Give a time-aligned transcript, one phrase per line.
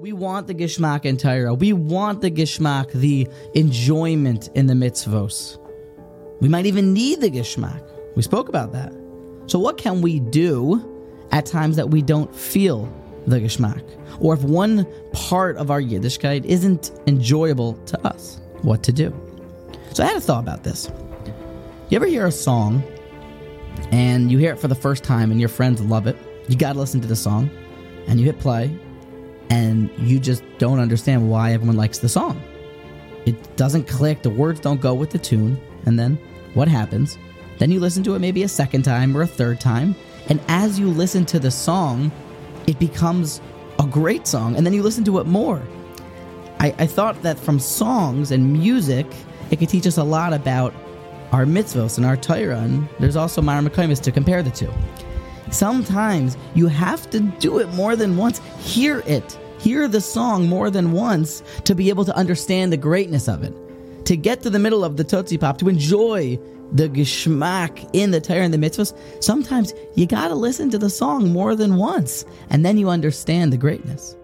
[0.00, 1.54] We want the Gishmak in Torah.
[1.54, 5.58] We want the Gishmak, the enjoyment in the mitzvos.
[6.40, 7.82] We might even need the Gishmak.
[8.14, 8.92] We spoke about that.
[9.48, 12.88] So, what can we do at times that we don't feel
[13.26, 13.82] the Gishmak?
[14.20, 19.12] Or if one part of our Yiddishkeit isn't enjoyable to us, what to do?
[19.94, 20.88] So, I had a thought about this.
[21.88, 22.84] You ever hear a song
[23.90, 26.16] and you hear it for the first time and your friends love it?
[26.46, 27.50] You got to listen to the song
[28.06, 28.78] and you hit play
[29.50, 32.40] and you just don't understand why everyone likes the song.
[33.26, 36.18] It doesn't click, the words don't go with the tune, and then
[36.54, 37.18] what happens?
[37.58, 39.94] Then you listen to it maybe a second time or a third time,
[40.28, 42.12] and as you listen to the song,
[42.66, 43.40] it becomes
[43.78, 45.62] a great song, and then you listen to it more.
[46.60, 49.06] I, I thought that from songs and music,
[49.50, 50.74] it could teach us a lot about
[51.32, 54.72] our mitzvos and our Torah, and there's also mareh mekomos to compare the two.
[55.50, 58.40] Sometimes you have to do it more than once.
[58.58, 59.38] Hear it.
[59.58, 63.54] Hear the song more than once to be able to understand the greatness of it.
[64.06, 66.38] To get to the middle of the Tootsie Pop, to enjoy
[66.72, 71.32] the geschmack in the Torah and the mitzvahs, sometimes you gotta listen to the song
[71.32, 74.16] more than once, and then you understand the greatness.